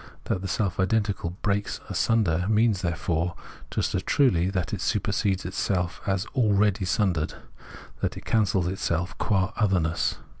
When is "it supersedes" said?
4.73-5.45